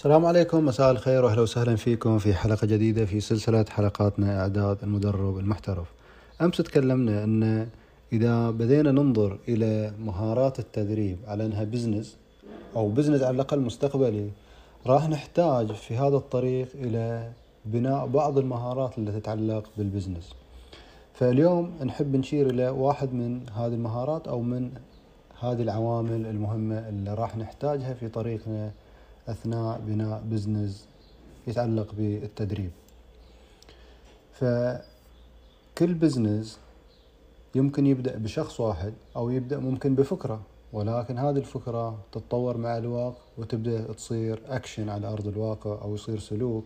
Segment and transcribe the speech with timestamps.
[0.00, 5.38] السلام عليكم مساء الخير وأهلا وسهلا فيكم في حلقة جديدة في سلسلة حلقاتنا إعداد المدرب
[5.38, 5.92] المحترف.
[6.40, 7.68] أمس تكلمنا أن
[8.12, 12.16] إذا بدينا ننظر إلى مهارات التدريب على أنها business
[12.76, 14.30] أو business على الأقل مستقبلي
[14.86, 17.30] راح نحتاج في هذا الطريق إلى
[17.64, 20.34] بناء بعض المهارات اللي تتعلق بال business.
[21.14, 24.70] فاليوم نحب نشير إلى واحد من هذه المهارات أو من
[25.40, 28.70] هذه العوامل المهمة اللي راح نحتاجها في طريقنا
[29.28, 30.88] أثناء بناء business
[31.46, 32.70] يتعلق بالتدريب.
[34.32, 36.58] فكل business
[37.54, 40.40] يمكن يبدأ بشخص واحد أو يبدأ ممكن بفكرة
[40.72, 46.64] ولكن هذه الفكرة تتطور مع الوقت وتبدأ تصير أكشن على أرض الواقع أو يصير سلوك.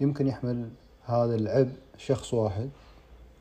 [0.00, 0.68] يمكن يحمل
[1.04, 2.70] هذا العبء شخص واحد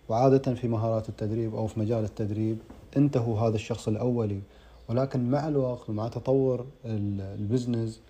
[0.10, 2.58] وعادة في مهارات التدريب أو في مجال التدريب
[2.98, 4.42] أنت هو هذا الشخص الأولي.
[4.90, 8.02] ولكن مع الوقت ومع تطور ال business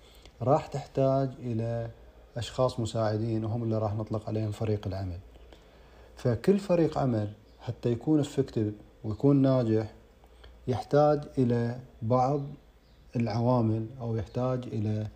[0.42, 1.90] راح تحتاج إلى
[2.38, 5.20] أشخاص مساعدين وهم اللي راح نطلق عليهم فريق العمل.
[6.16, 9.94] فكل فريق عمل حتى يكون effective ويكون ناجح
[10.68, 12.42] يحتاج إلى بعض
[13.16, 15.08] العوامل أو يحتاج إلى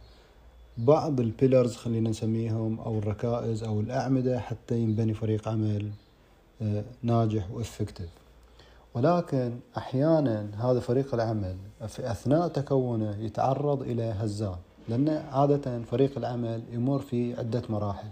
[0.77, 5.91] بعض ال pillars خلينا نسميهم أو الركائز أو الأعمدة حتى ينبني فريق عمل
[6.61, 8.09] آه، ناجح وافكتيف
[8.93, 11.55] ولكن أحيانا هذا فريق العمل
[11.87, 14.59] في أثناء تكونه يتعرض إلى هزات.
[14.91, 18.07] لأن عادة فريق العمل يمر في عدة مراحل.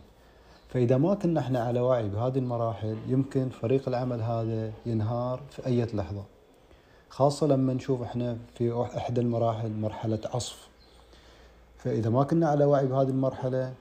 [0.70, 5.86] فإذا ما كنا إحنا على وعي بهذه المراحل يمكن فريق العمل هذا ينهار في أي
[5.94, 6.24] لحظة.
[7.10, 10.68] خاصة لما نشوف إحنا في إحدى المراحل مرحلة عصف.
[11.78, 13.74] فإذا ما كنا على وعي بهذه المرحلة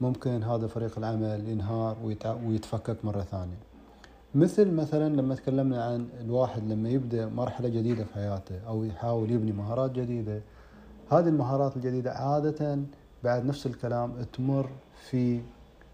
[0.00, 1.96] ممكن هذا فريق العمل ينهار
[2.46, 3.58] ويتفكك مرة ثانية.
[4.34, 9.52] مثل مثلا لما تكلمنا عن الواحد لما يبدأ مرحلة جديدة في حياته أو يحاول يبني
[9.52, 10.40] مهارات جديدة
[11.12, 12.78] هذه المهارات الجديدة عادة
[13.24, 14.70] بعد نفس الكلام تمر
[15.10, 15.40] في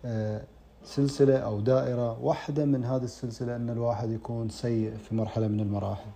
[0.04, 0.42] آه،
[0.84, 6.10] سلسلة أو دائرة واحدة من هذه السلسلة أن الواحد يكون سيء في مرحلة من المراحل.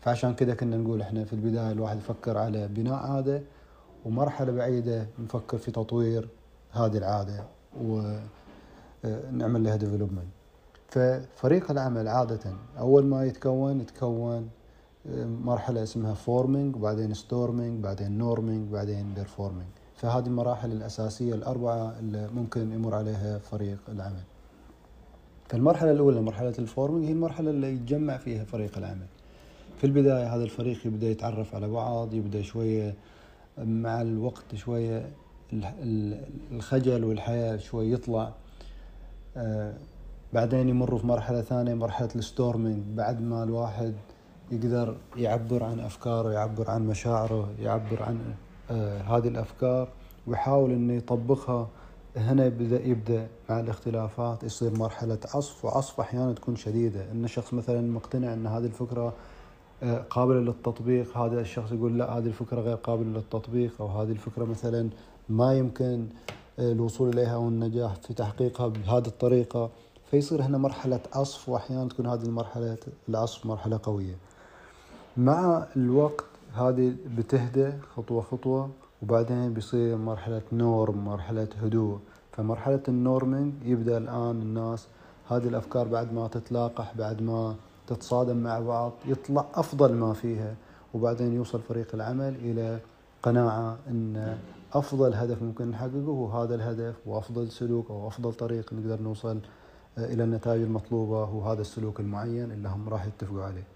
[0.00, 3.42] فعشان كذا كنا نقول إحنا في البداية الواحد يفكر على بناء عادة
[4.04, 6.28] ومرحلة بعيدة نفكر في تطوير
[6.72, 7.44] هذه العادة
[7.82, 10.28] ونعمل آه، لها development
[10.88, 14.50] ففريق العمل عادة أول ما يتكون يتكون
[15.44, 22.72] مرحلة اسمها forming وبعدين storming بعدين norming بعدين performing فهذه المراحل الأساسية الأربعة اللي ممكن
[22.72, 24.22] يمر عليها فريق العمل.
[25.48, 29.06] فالمرحلة الأولى مرحلة ال forming هي المرحلة اللي يتجمع فيها فريق العمل.
[29.78, 32.94] في البداية هذا الفريق يبدأ يتعرف على بعض يبدأ شوية
[33.58, 35.10] مع الوقت شوية
[36.52, 38.32] الخجل والحياة شوي يطلع.
[39.36, 39.74] آه،
[40.32, 43.94] بعدين يمروا في مرحلة ثانية مرحلة الستورمينج بعد ما الواحد
[44.50, 48.34] يقدر يعبر عن أفكاره يعبر عن مشاعره يعبر عن
[48.70, 49.88] آه هذه الأفكار
[50.26, 51.68] ويحاول أنه يطبقها.
[52.16, 57.12] هنا يبدأ يبدأ مع الاختلافات يصير مرحلة عصف وعصف أحيانا تكون شديدة.
[57.12, 59.12] أن الشخص مثلا مقتنع أن هذه الفكرة
[59.82, 64.44] آه، قابلة للتطبيق هذا الشخص يقول لا هذه الفكرة غير قابلة للتطبيق أو هذه الفكرة
[64.44, 64.90] مثلا
[65.28, 66.06] ما يمكن
[66.58, 69.70] آه، الوصول إليها والنجاح في تحقيقها بهذه الطريقة.
[70.10, 72.76] فيصير هنا مرحلة عصف وأحيانا تكون هذه المرحلة
[73.08, 74.14] العصف مرحلة قوية.
[75.16, 78.70] مع الوقت هذه بتهدى خطوة خطوة
[79.02, 81.98] وبعدين بيصير مرحلة نورم مرحلة هدوء.
[82.32, 84.86] فمرحلة النورمينج يبدأ الآن الناس
[85.30, 87.54] هذه الأفكار بعد ما تتلاقح بعد ما
[87.86, 90.54] تتصادم مع بعض يطلع أفضل ما فيها.
[90.94, 92.78] وبعدين يوصل فريق العمل إلى
[93.22, 94.38] قناعة أن
[94.72, 99.38] أفضل هدف ممكن نحققه هو هذا الهدف وأفضل سلوك أو أفضل طريق نقدر نوصل
[99.98, 103.73] إلى النتائج المطلوبة هو هذا السلوك المعين اللي هم راح يتفقوا عليه.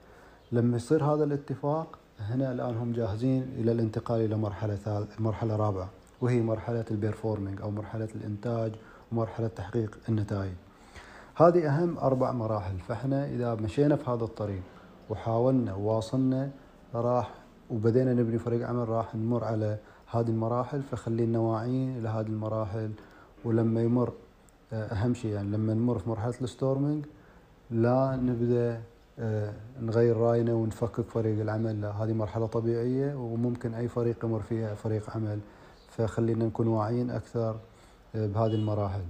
[0.52, 5.88] لما يصير هذا الاتفاق هنا الآن هم جاهزين إلى الانتقال إلى مرحلة مرحلة رابعة
[6.20, 8.72] وهي مرحلة البيرفورمينج أو مرحلة الإنتاج
[9.12, 10.52] ومرحلة تحقيق النتائج.
[11.36, 14.62] هذه أهم أربع مراحل فإحنا إذا مشينا في هذا الطريق
[15.10, 16.50] وحاولنا وواصلنا
[16.94, 17.30] راح
[17.70, 19.78] وبدينا نبني فريق عمل راح نمر على
[20.10, 22.90] هذه المراحل فخلينا واعيين إلى هذه المراحل
[23.44, 24.12] ولما يمر
[24.72, 27.04] أهم شيء يعني لما نمر في مرحلة الستورمينج
[27.70, 28.80] لا نبدأ آه،
[29.80, 31.80] نغير رأينا ونفكك فريق العمل.
[31.80, 35.38] لا هذه مرحلة طبيعية وممكن أي فريق يمر فيها فريق عمل.
[35.88, 37.56] فخلينا نكون واعيين أكثر
[38.14, 39.02] آه، بهذه المراحل.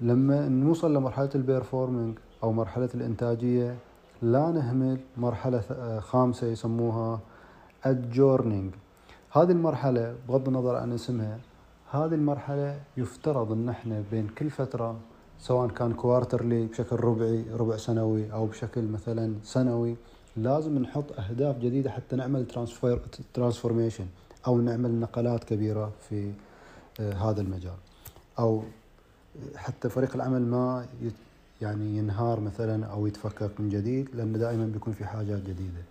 [0.00, 3.76] لما نوصل لمرحلة ال performing أو مرحلة الإنتاجية
[4.22, 7.20] لا نهمل مرحلة آه، خامسة يسموها
[7.86, 8.74] adjourning.
[9.32, 11.38] هذه المرحلة بغض النظر عن اسمها
[11.90, 14.96] هذه المرحلة يفترض إن إحنا بين كل فترة
[15.40, 19.96] سواء كان quarterly بشكل ربعي ربع سنوي أو بشكل مثلا سنوي
[20.36, 22.46] لازم نحط أهداف جديدة حتى نعمل
[23.34, 24.06] transformation
[24.46, 26.32] أو نعمل نقلات كبيرة في
[27.00, 27.76] هذا المجال.
[28.38, 28.62] أو
[29.56, 30.86] حتى فريق العمل ما
[31.62, 35.82] يعني ينهار مثلا أو يتفكك من جديد لأن دائما بيكون في حاجات جديدة.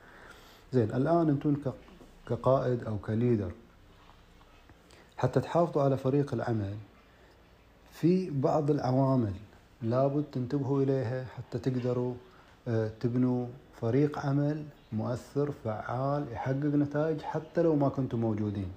[0.74, 1.56] زين الآن أنتم
[2.30, 3.52] كقائد أو ك leader
[5.18, 6.76] حتى تحافظوا على فريق العمل
[8.02, 9.34] في بعض العوامل
[9.82, 12.14] لابد تنتبهوا إليها حتى تقدروا
[12.68, 13.46] آه، تبنوا
[13.82, 18.68] فريق عمل مؤثر فعال يحقق نتائج حتى لو ما كنتم موجودين.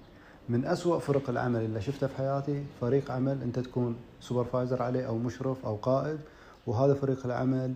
[0.49, 5.17] من أسوأ فرق العمل اللي شفتها في حياتي فريق عمل أنت تكون supervisor عليه أو
[5.17, 6.19] مشرف أو قائد
[6.67, 7.73] وهذا فريق العمل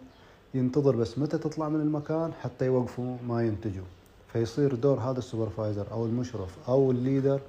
[0.53, 3.85] ينتظر بس متى تطلع من المكان حتى يوقفوا ما ينتجوا.
[4.33, 7.39] فيصير دور هذا ال supervisor أو المشرف أو ال leader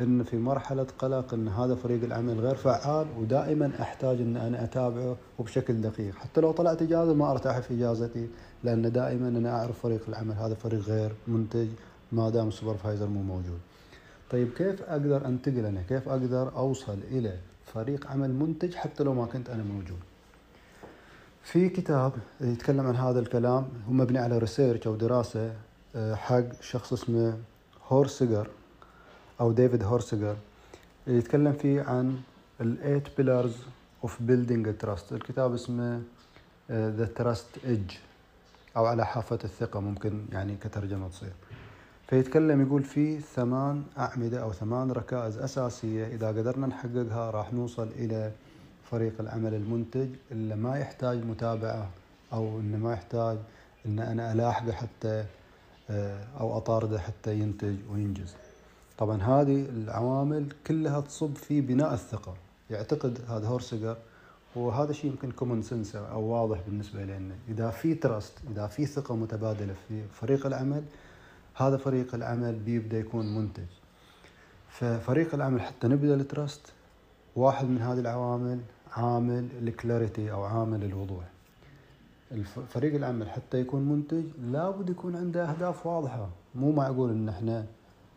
[0.00, 5.16] إن في مرحلة قلق إن هذا فريق العمل غير فعال ودائما أحتاج إن أنا أتابعه
[5.38, 6.14] وبشكل دقيق.
[6.14, 8.28] حتى لو طلعت إجازة ما أرتاح في إجازتي
[8.64, 11.68] لأن دائما أنا أعرف فريق العمل هذا فريق غير منتج
[12.12, 13.58] ما دام ال supervisor مو موجود.
[14.30, 17.36] طيب كيف أقدر أنتقل أنا؟ كيف أقدر أوصل إلى
[17.74, 19.98] فريق عمل منتج حتى لو ما كنت أنا موجود؟
[21.42, 25.52] في كتاب يتكلم عن هذا الكلام هو مبني على research أو دراسة
[25.96, 27.38] آه، حق شخص اسمه
[27.88, 28.48] هورسجر
[29.40, 30.36] أو ديفيد هورسجر
[31.06, 32.20] يتكلم فيه عن
[32.60, 33.56] ال eight pillars
[34.02, 36.02] of building trust الكتاب اسمه
[36.70, 37.90] The Trust Edge
[38.76, 41.32] أو على حافة الثقة ممكن يعني كترجمة تصير
[42.08, 48.32] فيتكلم يقول في ثمان أعمدة أو ثمان ركائز أساسية إذا قدرنا نحققها راح نوصل إلى
[48.90, 51.90] فريق العمل المنتج اللي ما يحتاج متابعة
[52.32, 53.38] أو انه ما يحتاج
[53.86, 55.24] إن أنا ألاحقه حتى
[55.90, 58.34] آه، أو أطارده حتى ينتج وينجز.
[58.98, 62.34] طبعا هذه العوامل كلها تصب في بناء الثقة.
[62.70, 63.96] يعتقد هذا هورسجر
[64.56, 67.34] وهذا شيء يمكن common sense أو واضح بالنسبة لنا.
[67.48, 70.82] إذا في trust إذا في ثقة متبادلة في فريق العمل
[71.54, 73.66] هذا فريق العمل بيبدأ يكون منتج.
[74.68, 76.72] ففريق العمل حتى نبدأ ال trust
[77.36, 78.60] واحد من هذه العوامل
[78.92, 81.24] عامل ال clarity أو عامل الوضوح.
[82.68, 86.28] فريق العمل حتى يكون منتج لابد يكون عنده أهداف واضحة.
[86.54, 87.66] مو معقول إن إحنا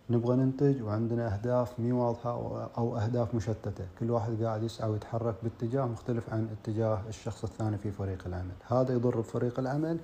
[0.09, 2.31] نبغى ننتج وعندنا أهداف مي واضحة
[2.77, 3.85] أو أهداف مشتتة.
[3.99, 8.55] كل واحد قاعد يسعى ويتحرك باتجاه مختلف عن اتجاه الشخص الثاني في فريق العمل.
[8.67, 9.97] هذا يضر بفريق العمل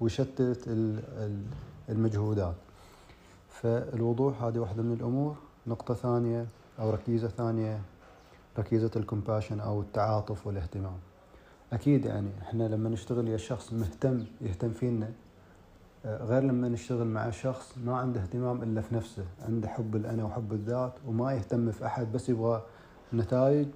[0.00, 0.58] ويشتت
[1.88, 2.54] المجهودات.
[3.50, 5.36] فالوضوح هذه واحدة من الأمور.
[5.66, 6.46] نقطة ثانية
[6.80, 7.80] أو ركيزة ثانية
[8.58, 10.96] ركيزة ال compassion أو التعاطف والاهتمام.
[11.72, 15.10] أكيد يعني إحنا لما نشتغل يا شخص مهتم يهتم فينا
[16.04, 20.52] غير لما نشتغل مع شخص ما عنده اهتمام إلا في نفسه عنده حب الأنا وحب
[20.52, 22.62] الذات وما يهتم في أحد بس يبغى
[23.14, 23.66] نتائج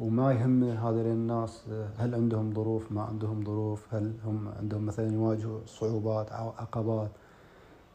[0.00, 1.62] وما يهمه هذول الناس
[1.98, 7.10] هل عندهم ظروف ما عندهم ظروف هل هم عندهم مثلا يواجهوا صعوبات أو عقبات.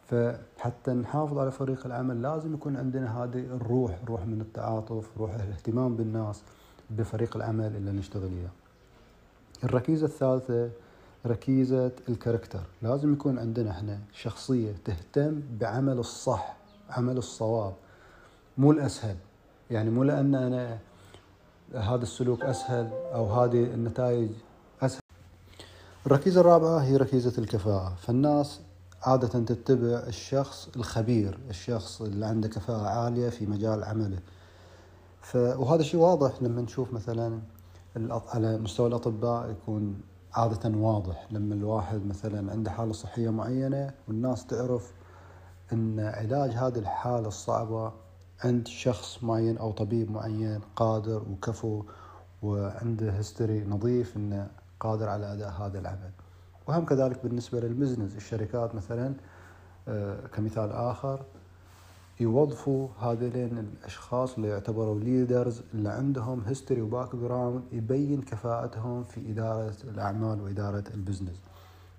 [0.06, 5.96] فحتى نحافظ على فريق العمل لازم يكون عندنا هذه الروح روح من التعاطف روح الاهتمام
[5.96, 6.42] بالناس
[6.90, 8.50] بفريق العمل اللي نشتغل وياه
[9.64, 10.70] الركيزة الثالثة
[11.28, 12.62] ركيزة الكاركتر.
[12.82, 16.56] لازم يكون عندنا إحنا شخصية تهتم بعمل الصح
[16.90, 17.74] عمل الصواب.
[18.58, 19.16] مو الأسهل.
[19.72, 20.78] يعني مو لأن أنا
[21.74, 24.30] هذا السلوك أسهل أو هذه النتائج
[24.82, 25.02] أسهل.
[26.06, 27.96] الركيزة الرابعة هي ركيزة الكفاءة.
[28.02, 28.62] فالناس
[29.04, 34.20] عادة تتبع الشخص الخبير الشخص اللي عنده كفاءة عالية في مجال عمله.
[35.22, 35.36] ف...
[35.36, 37.40] وهذا شيء واضح لما نشوف مثلا
[38.34, 40.02] على مستوى الأطباء يكون
[40.36, 44.94] عادة واضح لما الواحد مثلا عنده حالة صحية معينة والناس تعرف
[45.74, 47.92] أن علاج هذه الحالة الصعبة
[48.44, 51.84] عند شخص معين أو طبيب معين قادر وكفو
[52.42, 54.48] وعنده history نظيف أنه
[54.80, 56.12] قادر على أداء هذا العمل.
[56.68, 59.14] وهم كذلك بالنسبة لل business الشركات مثلا
[59.88, 61.26] آه، كمثال آخر
[62.20, 69.76] يوظفوا هذين الأشخاص اللي يعتبروا leaders اللي عندهم history و background يبين كفاءتهم في إدارة
[69.84, 71.42] الأعمال واداره ال business.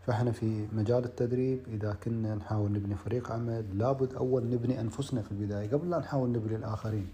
[0.07, 5.33] فإحنا في مجال التدريب إذا كنا نحاول نبني فريق عمل لابد أول نبني أنفسنا في
[5.33, 7.09] البداية قبل لا نحاول نبني الآخرين.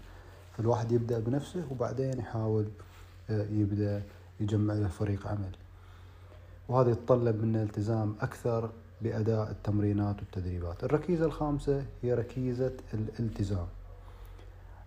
[0.57, 2.65] فالواحد يبدأ بنفسه وبعدين يحاول
[3.29, 4.03] آه، يبدأ
[4.39, 5.51] يجمع له فريق عمل.
[6.69, 8.69] وهذا يتطلب منا التزام أكثر
[9.03, 10.83] بأداء التمرينات والتدريبات.
[10.83, 13.67] الركيزة الخامسة هي ركيزة الالتزام.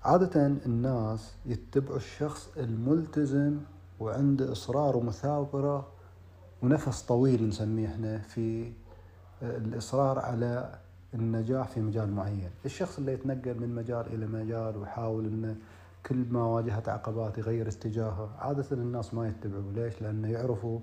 [0.05, 3.57] عادة الناس يتبعوا الشخص الملتزم
[4.01, 5.87] وعنده إصرار ومثابرة
[6.63, 8.73] ونفس طويل نسميه إحنا في
[9.43, 10.79] الإصرار على
[11.15, 12.51] النجاح في مجال معين.
[12.65, 15.57] الشخص اللي يتنقل من مجال إلى مجال ويحاول أنه
[16.07, 20.81] كل ما واجهت عقبات يغير اتجاهه عادة الناس ما يتبعوا ليش؟ لأنه يعرفوا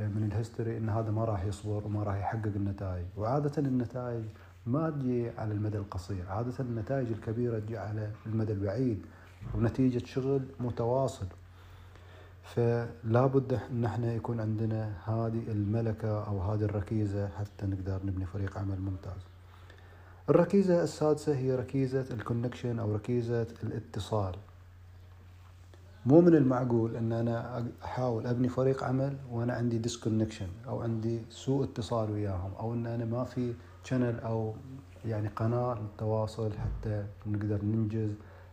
[0.00, 3.04] من ال history إن هذا ما راح يصبر وما راح يحقق النتائج.
[3.16, 4.24] وعادة النتائج
[4.66, 6.24] ما تجي على المدى القصير.
[6.28, 9.06] عادة النتائج الكبيرة تجي على المدى البعيد.
[9.54, 11.26] ونتيجة شغل متواصل.
[12.42, 18.58] فلا بد إن إحنا يكون عندنا هذه الملكة أو هذه الركيزة حتى نقدر نبني فريق
[18.58, 19.22] عمل ممتاز.
[20.30, 24.34] الركيزة السادسة هي ركيزة ال connection أو ركيزة الإتصال.
[26.06, 31.64] مو من المعقول إن أنا أحاول أبني فريق عمل وأنا عندي disconnection أو عندي سوء
[31.64, 33.54] اتصال وياهم أو إن أنا ما في
[33.84, 34.54] channel أو
[35.04, 38.10] يعني قناة للتواصل حتى نقدر ننجز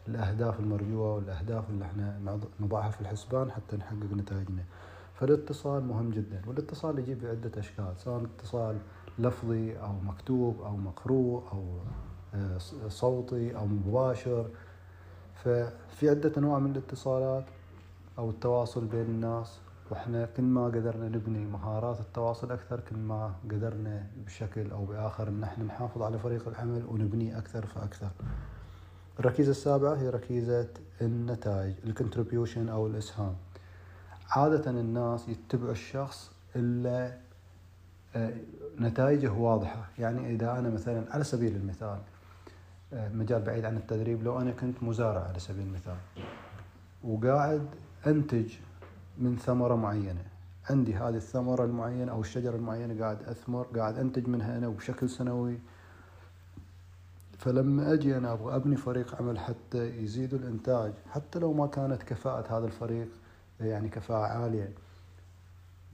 [0.08, 4.64] الأهداف المرجوة والأهداف اللي إحنا نضعها في الحسبان حتى نحقق نتائجنا.
[5.14, 8.78] فالاتصال مهم جدا والاتصال يجي بعده أشكال سواء اتصال
[9.20, 11.64] لفظي أو مكتوب أو مقروء أو
[12.36, 14.46] آه، صوتي أو مباشر
[15.48, 17.44] ففي عدة أنواع من الاتصالات
[18.18, 19.60] أو التواصل بين الناس
[19.92, 25.44] وإحنا كل ما قدرنا نبني مهارات التواصل أكثر كل ما قدرنا بشكل أو بآخر إن
[25.44, 28.10] إحنا نحافظ على فريق العمل ونبنيه أكثر فأكثر.
[29.20, 30.68] الركيزة السابعة هي ركيزة
[31.02, 33.36] النتائج الكونتريبيوشن أو الإسهام.
[34.30, 37.18] عادة الناس يتبعوا الشخص اللي
[38.16, 38.34] آه،
[38.80, 41.98] نتائجه واضحة، يعني إذا أنا مثلا على سبيل المثال
[42.94, 45.98] مجال بعيد عن التدريب لو أنا كنت مزارع على سبيل المثال
[47.04, 47.68] وقاعد
[48.08, 48.54] أنتج
[49.18, 50.24] من ثمرة معينة
[50.70, 55.60] عندي هذه الثمرة المعينة أو الشجرة المعينة قاعد أثمر قاعد أنتج منها أنا وبشكل سنوي
[57.38, 62.58] فلما أجي أنا أبغى أبني فريق عمل حتى يزيدوا الإنتاج حتى لو ما كانت كفاءة
[62.58, 63.08] هذا الفريق
[63.60, 64.70] يعني كفاءة عالية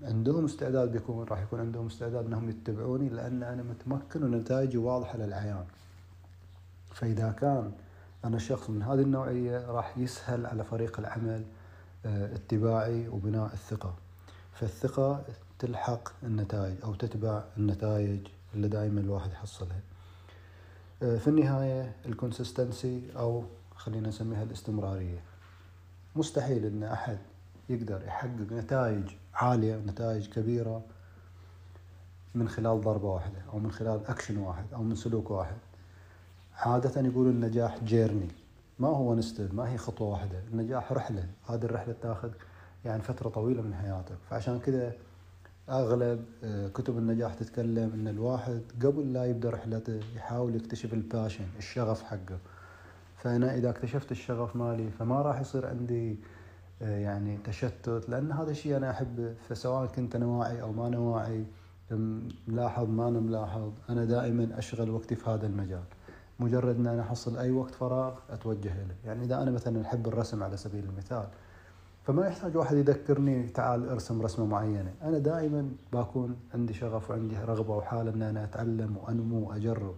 [0.02, 5.66] عندهم استعداد بيكون راح يكون عندهم استعداد إنهم يتبعوني لأن أنا متمكن ونتائجي واضحة للعيان.
[6.94, 7.72] فإذا كان
[8.26, 11.44] أنا شخص من هذه النوعية راح يسهل على فريق العمل
[12.06, 13.94] آه، اتباعي وبناء الثقة.
[14.54, 15.24] فالثقة
[15.60, 19.80] تلحق النتائج أو تتبع النتائج اللي دائما الواحد يحصلها.
[21.04, 23.44] آه، في النهاية الكونسستنسي أو
[23.76, 25.20] خلينا نسميها الاستمرارية.
[26.16, 27.18] مستحيل أن أحد
[27.70, 30.82] يقدر يحقق نتائج عالية نتائج كبيرة
[32.36, 35.58] من خلال ضربة واحدة أو من خلال أكشن واحد أو من سلوك واحد.
[36.58, 38.28] عادة يقولوا النجاح journey.
[38.80, 40.40] ما هو an instant ما هي خطوة واحدة.
[40.52, 41.28] النجاح رحلة.
[41.50, 42.30] هذه الرحلة تاخذ
[42.86, 44.18] يعني فترة طويلة من حياتك.
[44.30, 44.94] فعشان كذا
[45.70, 51.46] أغلب آه، كتب النجاح تتكلم إن الواحد قبل لا يبدأ رحلته يحاول يكتشف ال passion
[51.58, 52.38] الشغف حقه.
[53.18, 56.20] فأنا إذا اكتشفت الشغف مالي فما راح يصير عندي
[56.82, 58.06] آه، يعني تشتت.
[58.10, 61.46] لأن هذا الشيء أنا احبه فسواء كنت أنا واعي أو ما أنا واعي
[62.48, 65.84] ملاحظ ما أنا ملاحظ أنا دائما أشغل وقتي في هذا المجال.
[66.44, 70.44] مجرد أن أنا أحصل أي وقت فراغ أتوجه له يعني إذا أنا مثلا أحب الرسم
[70.44, 71.28] على سبيل المثال
[72.04, 74.94] فما يحتاج واحد يذكرني تعال ارسم رسمة معينة.
[75.04, 79.96] أنا دائما بكون عندي شغف وعندي رغبة وحالة إن أنا أتعلم وأنمو وأجرب.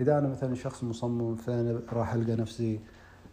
[0.00, 2.80] إذا أنا مثلا شخص مصمم فأنا راح ألقى نفسي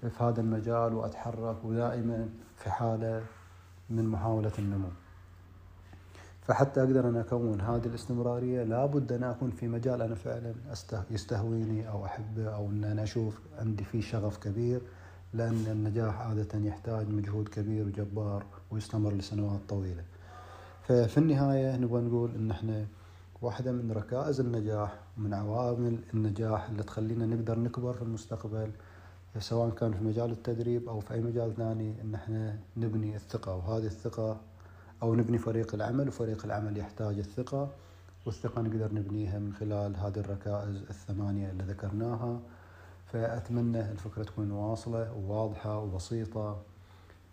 [0.01, 3.23] في هذا المجال وأتحرك ودائما في حالة
[3.89, 4.89] من محاولة النمو.
[6.41, 10.53] فحتى أقدر أنا أكون هذه الاستمرارية لابد أن أكون في مجال أنا فعلا
[11.11, 14.81] يستهويني أو أحبه أو أن أنا أشوف عندي فيه شغف كبير
[15.33, 20.03] لأن النجاح عادة يحتاج مجهود كبير وجبار ويستمر لسنوات طويلة.
[20.83, 22.85] ففي النهاية نبغى نقول إن إحنا
[23.41, 28.71] واحدة من ركائز النجاح ومن عوامل النجاح اللي تخلينا نقدر نكبر في المستقبل
[29.39, 33.85] سواء كان في مجال التدريب أو في أي مجال ثاني إن إحنا نبني الثقة وهذه
[33.85, 34.41] الثقة
[35.03, 37.69] أو نبني فريق العمل وفريق العمل يحتاج الثقة
[38.25, 42.39] والثقة نقدر نبنيها من خلال هذه الركائز الثمانية اللي ذكرناها.
[43.05, 46.57] فأتمنى الفكرة تكون واصلة وواضحة وبسيطة.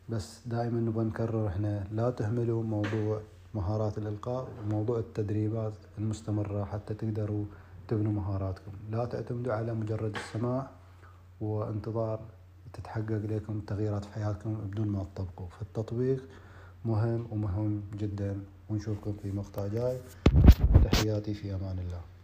[0.08, 3.20] بس دائما نبغى نكرر إحنا لا تهملوا موضوع
[3.54, 7.44] مهارات الإلقاء وموضوع التدريبات المستمرة حتى تقدروا
[7.88, 8.72] تبنوا مهاراتكم.
[8.90, 10.70] لا تعتمدوا على مجرد السماع
[11.40, 12.20] وانتظار
[12.72, 15.46] تتحقق لكم تغييرات في حياتكم بدون ما تطبقوا.
[15.58, 16.28] فالتطبيق
[16.86, 18.38] مهم ومهم جدا
[18.70, 19.98] ونشوفكم في مقطع جاي.
[20.84, 22.15] تحياتي في أمان الله.